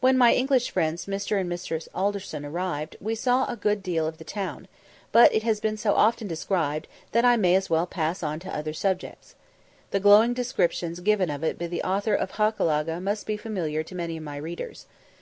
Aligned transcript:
When 0.00 0.18
my 0.18 0.34
English 0.34 0.70
friends 0.70 1.06
Mr. 1.06 1.40
and 1.40 1.50
Mrs. 1.50 1.88
Alderson 1.94 2.44
arrived, 2.44 2.98
we 3.00 3.14
saw 3.14 3.46
a 3.50 3.56
good 3.56 3.82
deal 3.82 4.06
of 4.06 4.18
the 4.18 4.22
town; 4.22 4.68
but 5.10 5.34
it 5.34 5.42
has 5.44 5.58
been 5.58 5.78
so 5.78 5.94
often 5.94 6.28
described, 6.28 6.86
that 7.12 7.24
I 7.24 7.38
may 7.38 7.54
as 7.54 7.70
well 7.70 7.86
pass 7.86 8.22
on 8.22 8.40
to 8.40 8.54
other 8.54 8.74
subjects. 8.74 9.34
The 9.90 10.00
glowing 10.00 10.34
descriptions 10.34 11.00
given 11.00 11.30
of 11.30 11.42
it 11.42 11.58
by 11.58 11.66
the 11.68 11.82
author 11.82 12.12
of 12.14 12.32
'Hochelaga' 12.32 13.00
must 13.00 13.24
be 13.26 13.38
familiar 13.38 13.82
to 13.84 13.94
many 13.94 14.18
of 14.18 14.22
my 14.22 14.36
readers. 14.36 14.84